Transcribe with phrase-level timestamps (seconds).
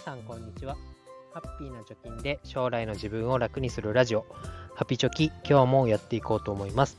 [0.00, 0.78] さんこんにちは。
[1.34, 4.24] ハッピーな貯金で将来の自分を楽にするラジオ。
[4.74, 6.96] ハピチョキ今日もやっていこうと思います。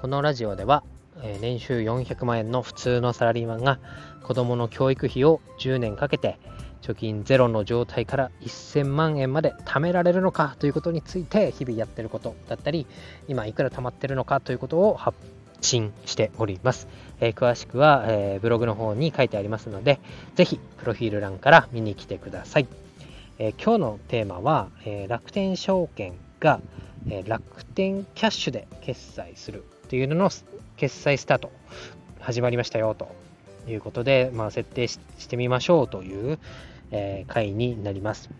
[0.00, 0.82] このラジオでは、
[1.22, 3.78] えー、年収400万円の普通のサラリーマンが
[4.22, 6.38] 子供の教育費を10年かけて
[6.80, 12.86] 貯金ゼロの状態から1000万円まで貯められるのかということについて日々やってることだったり
[13.28, 15.18] 今いくら貯まってるのかということを発
[15.60, 16.88] 信しております。
[17.20, 20.00] えー、詳しくは、えー、ブログの方に書いてありますので、
[20.34, 22.66] ぜひプロフィール欄から見に来てください。
[23.38, 26.60] えー、今日のテーマは、え楽天証券が、
[27.08, 30.30] え楽天キャッシュで決済するというのの
[30.76, 31.50] 決済スタート
[32.20, 33.08] 始まりましたよと
[33.66, 36.38] いうことで、まあ、設定してみましょうという、
[36.90, 38.30] え回になります。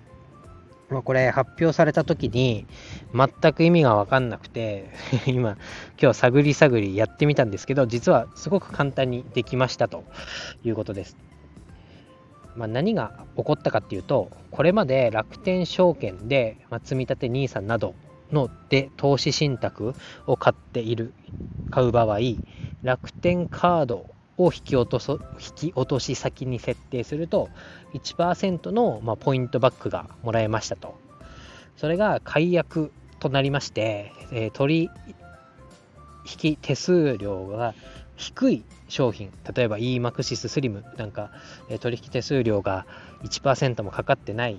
[0.90, 2.66] ま、これ発表された時に
[3.14, 4.90] 全く意味が分かんなくて
[5.26, 5.56] 今
[6.00, 10.04] 今日探り探りやってみたんですけど実はすごく簡単にできましたと
[10.64, 11.16] いうことです。
[12.56, 17.94] まあ、何が起こったかっていうとこれまで楽天証券で、まあ、積立 NISA など
[18.32, 19.94] ので投資信託
[20.26, 21.14] を買っている
[21.70, 22.18] 買う場合
[22.82, 24.06] 楽天カード
[24.44, 27.50] を引き落とそ引き落とし先に設定すると
[27.92, 30.98] 1%の、まあ、ポイントバックがもらえましたと。
[31.76, 34.90] それが解約となりまして、えー、取
[36.42, 37.74] 引手数料が
[38.16, 41.30] 低い商品、例えば EMAXIS Slim なんか、
[41.68, 42.86] えー、取引手数料が
[43.22, 44.58] 1%もかかってない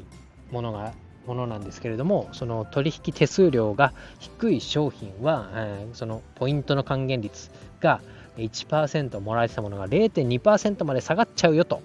[0.51, 0.93] ものが
[1.27, 8.01] ものなんですけれども、その取引手数料が低い商品は、えー、そのポイントの還元率が
[8.37, 11.81] 1%もらえてたものが0.2%まで下がっちゃうよと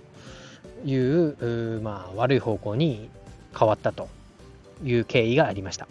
[0.84, 3.08] いう、まあ、悪い方向に
[3.58, 4.08] 変わったと
[4.84, 5.86] いう経緯がありました。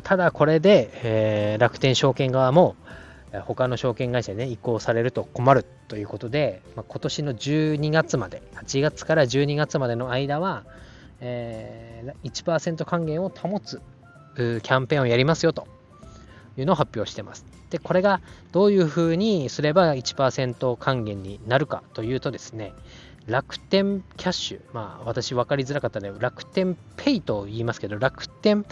[0.00, 2.76] ただこれで、えー、楽天証券側も
[3.40, 10.64] 他の証券会社で、ね、移行されると困るということで、まあ、今年の12月まで、8月から12月までの間は、
[11.20, 13.80] えー、1%還元を保つ
[14.34, 15.66] キャンペーンをやりますよと
[16.56, 17.44] いうのを発表してます。
[17.70, 18.20] で、これが
[18.52, 22.72] どういうふうにすれば1%還元になるかというとですね、
[23.26, 28.66] 楽天キャッシュ、まあ私分かりづらかったので、楽天ペイと言いますけど、楽天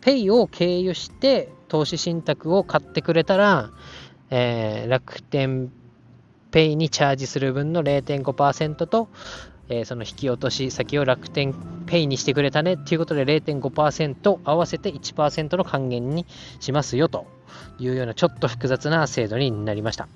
[0.00, 3.70] ペイを経由して投資信託を買ってくれたら、
[4.30, 5.72] えー、楽天
[6.50, 9.08] ペイにチャージする分の0.5%と、
[9.68, 11.54] えー、その引き落とし先を楽天
[11.86, 16.26] ペイにしてくれたねっていうことで0.5%合わせて1%の還元に
[16.60, 17.26] しますよと
[17.78, 20.08] いうようなちょっと複雑な制度になりました。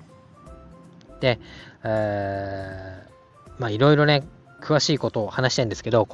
[1.19, 1.39] で、
[1.83, 4.23] えー、まあいろいろね、
[4.61, 6.07] 詳しいことを話したいんですけど、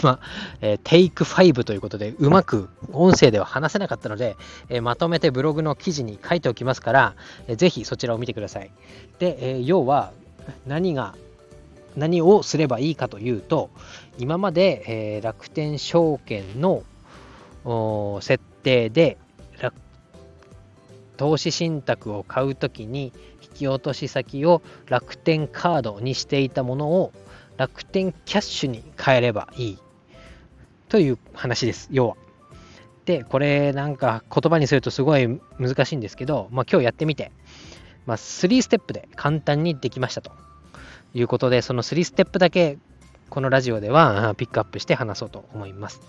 [0.00, 0.20] 今、
[0.60, 4.36] えー、テイク5ということで、うまく音声では話せなかったので、
[4.68, 7.14] えー、まとめてブログの記事に書いておきますから、
[7.48, 8.70] えー、ぜひそちらを見てください。
[9.18, 10.12] で、え、要は
[10.66, 11.14] 何が
[11.96, 13.70] 何をすればいいかというと、
[14.18, 14.84] 今まで、
[15.16, 16.82] えー、楽天証券の
[18.20, 19.18] 設定で
[21.16, 23.12] 投資信託を買うときに
[23.42, 27.12] 引き落とし先を楽天カードにしていたものを
[27.56, 29.78] 楽天キャッシュに変えればいい
[30.88, 32.16] という話です、要は。
[33.04, 37.32] で、これなんか言葉にするとすごい難しいんですけど、まあ、今日やってみて、
[38.06, 40.32] まあ、3ステップで簡単にできましたと。
[41.14, 42.78] いうことで、その3ステップだけ
[43.30, 46.00] このラジオでは ピックアップして話そうと思います。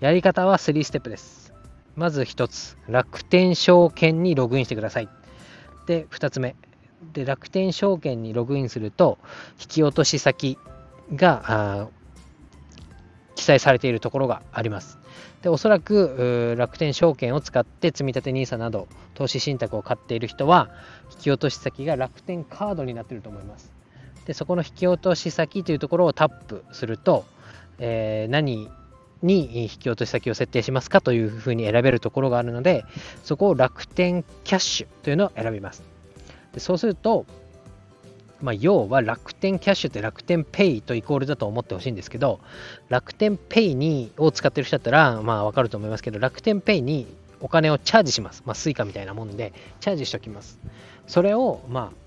[0.00, 1.52] やり方は3ステップです。
[1.96, 5.08] まず1つ、楽天証券にログインしてください。
[5.86, 6.56] で、2つ目。
[7.12, 9.18] で、楽天証券にログインすると、
[9.60, 10.56] 引き落とし先
[11.14, 11.88] が
[13.34, 14.98] 記載されているところがあります。
[15.42, 20.70] で、おそらく楽天証券を使って積立 NISA など投資信託を買っている人は、
[21.12, 23.72] 引き落とし先が楽天カードになっていると思います。
[24.26, 27.24] でそこの引き落とし先というところをタップすると、
[27.78, 28.70] えー、何
[29.22, 32.84] に引き落とし先を設定しますかというふうに選べるところがあるので、
[33.22, 35.82] そこを楽天キャッシュというのを選びます。
[36.52, 37.24] でそうすると、
[38.40, 42.40] まあ、要は楽天キャッシュって楽天ペイとイコールだと思ってほしいんですけど、
[42.88, 47.06] 楽天ペイにを使ってる人だったら、まあわかると思いますけど、楽天ペイに
[47.40, 48.42] お金をチャージします。
[48.44, 50.58] まあ、 Suica みたいなもんで、チャージしておきます。
[51.06, 52.01] それを、まあ、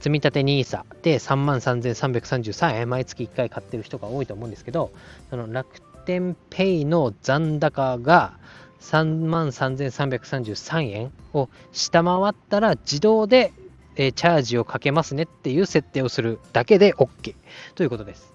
[0.00, 4.90] 積立 NISA で3万3333円毎月1回買ってる人が多いと思うんですけど、
[5.30, 8.38] その楽天ペイの残高が
[8.80, 13.52] 3万3333円を下回ったら自動で
[13.96, 17.34] えチャージをかけますねっていう設定をするだけで OK
[17.74, 18.32] ということです。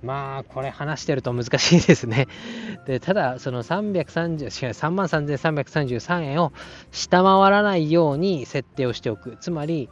[0.00, 2.28] まあ、これ話してると難しいですね。
[2.86, 6.52] でただ、その330、違う3万3333円を
[6.92, 9.36] 下回らないように設定をしておく。
[9.40, 9.88] つまり、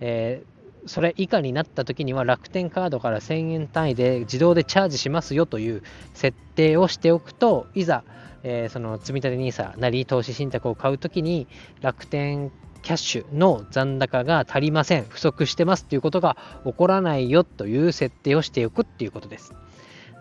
[0.00, 0.42] え
[0.86, 5.82] それ以下になった時には楽天カードから1000円単位で自動でチャージしますよという
[6.14, 8.04] 設定をしておくといざ、
[8.42, 11.46] えー、その積立 NISA なり投資信託を買う時に
[11.80, 12.50] 楽天
[12.82, 15.04] キャッシュの残高が足りません。
[15.08, 19.54] 不足してますということが起こらないよという設定をしておくっていうことです。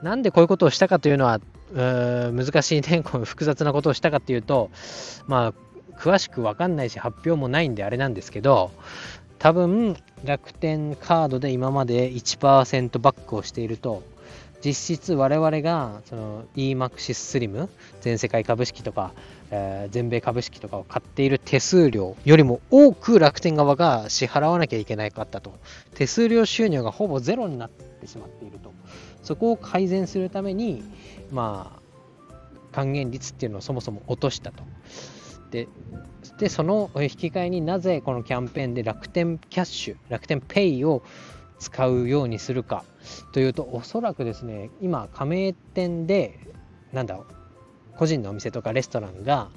[0.03, 1.39] なんでこういうことをしたかというのは
[1.73, 3.01] 難しいね。
[3.01, 4.71] 複雑なことをしたかというと
[5.27, 5.53] まあ
[5.99, 8.71] 詳しく分かんないし発表もないんであれなんですけど
[9.39, 14.03] 多分楽天カードで今まで1%バックをしていると
[14.63, 17.69] 実質我々がその EMAXIS スリム
[18.01, 19.13] 全世界株式とか、
[19.51, 25.53] えー、全米株式とかを買っている手数料よりも多く楽天側が支払わなきゃいけないかったと。
[25.95, 28.73] 手数料収入がほぼゼロになってしまっていると。
[29.23, 30.83] そこを改善するために
[31.31, 31.79] まあ
[32.73, 34.63] 還元率っていうのをそもそも落としたと。
[35.51, 35.67] で
[36.37, 41.01] でその引き換えになぜこのキャンペーンで楽天キャッシュ楽天ペイを
[41.59, 42.83] 使うようにするか
[43.31, 46.39] というとおそらくですね今加盟店で
[46.93, 47.19] なんだ
[47.97, 49.49] 個人のお店とかレストランが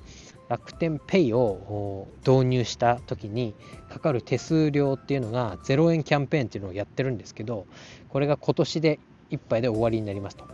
[0.49, 3.55] 楽天ペイを導入した時に
[3.89, 7.67] かかる手数料っていうのが0円キャンペーンっていうのをやってるんですけど
[8.09, 8.99] これが今年で
[9.31, 10.47] いっぱいで終わりになりますと、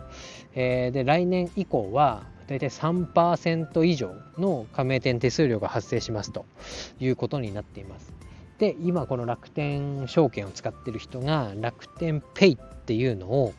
[0.55, 6.47] えー、で来年以降は大体3%以上の加盟店手数料が発生しますと
[6.99, 8.11] いうことになっています。
[8.57, 13.53] で、今この楽天証券を使ってる人が楽天ペイっていうのを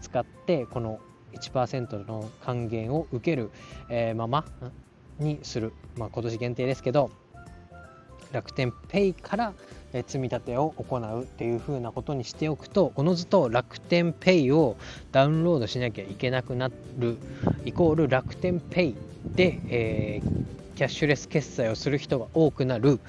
[0.00, 1.00] 使ってこの
[1.34, 3.50] 1%の還元を受ける、
[3.90, 4.46] えまま
[5.18, 7.10] にする、まあ、今年限定ですけど
[8.32, 9.52] 楽天ペイから
[9.92, 14.76] 積み立てを行うっていう風なことにしておくとおのずと楽天ペイを
[15.12, 17.16] ダウンロードしなきゃいけなくなる
[17.64, 18.94] イコール楽天ペイ
[19.36, 23.00] で、えー、キャッシュレス決済をする人が多くなる。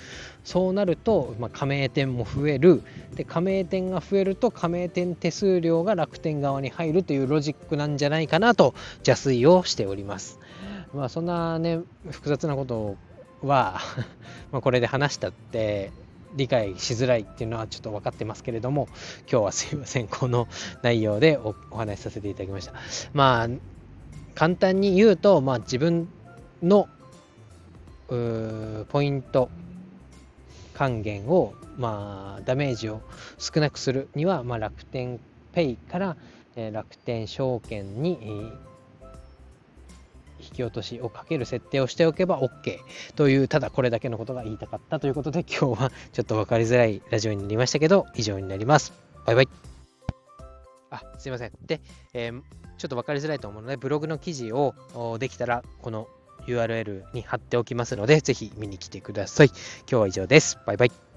[0.43, 2.83] そうなると、まあ、加盟店も増える。
[3.15, 8.75] で加盟店が増えると加盟店手数料が楽天側に入るというロジックなんじゃないかなと
[9.07, 10.39] 邪推をしております。
[10.93, 11.79] まあそんなね
[12.11, 12.95] 複雑なこと
[13.41, 13.79] は
[14.51, 15.91] まこれで話したって
[16.35, 18.87] 理解しづらいっていうのはちょっと分かってますけれども
[19.31, 20.07] 今日はすいません。
[20.07, 20.47] この
[20.81, 22.73] 内容でお話しさせていただきました。
[23.13, 23.49] まあ
[24.35, 26.09] 簡単に言うと、まあ、自分
[26.61, 26.89] の
[28.89, 29.49] ポイント
[30.73, 33.01] 還元を、まあ、ダメージを
[33.37, 35.21] 少なくするには、まあ、楽天
[35.53, 36.17] ペイから、
[36.57, 38.74] え、楽天証券に、えー
[40.45, 42.79] 引き落としをかける設定をしておけば OK
[43.15, 48.93] という、ただこれだけのことが言いたかったということで、今日はちょっと分かりづらいラジオになりましたけど、以上になります。
[49.25, 49.49] バイバイ。
[50.91, 51.51] あ、すいません。
[51.65, 51.81] で、
[52.13, 52.41] えー、
[52.77, 54.73] ちょっと分かりづらいと思うので、ブログの記事を
[55.19, 56.07] できたら、この
[56.47, 59.47] URL に貼っておきますので、ぜひ見に来てください。
[59.47, 59.55] 今
[59.87, 60.57] 日は以上です。
[60.65, 61.14] バイバイ。